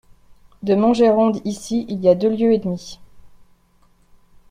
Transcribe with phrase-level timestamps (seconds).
[0.63, 2.99] De Montgeron ici il y a deux lieues et demie.